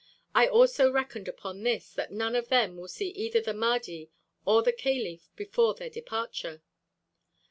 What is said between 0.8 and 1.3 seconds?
reckoned